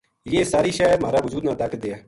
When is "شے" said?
0.77-0.85